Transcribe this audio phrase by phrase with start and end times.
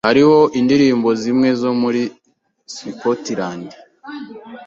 [0.07, 2.01] Hariho indirimbo zimwe zo muri
[2.75, 3.69] Scotland.